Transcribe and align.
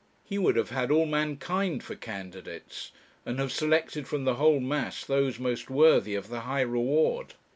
He 0.25 0.39
would 0.39 0.55
have 0.55 0.71
had 0.71 0.89
all 0.89 1.05
mankind 1.05 1.83
for 1.83 1.93
candidates, 1.93 2.91
and 3.23 3.37
have 3.37 3.51
selected 3.51 4.07
from 4.07 4.25
the 4.25 4.33
whole 4.37 4.59
mass 4.59 5.05
those 5.05 5.37
most 5.37 5.69
worthy 5.69 6.15
of 6.15 6.27
the 6.27 6.39
high 6.39 6.61
reward. 6.61 7.35